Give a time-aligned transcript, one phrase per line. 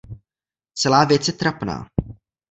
[0.73, 1.85] Celá věc je trapná.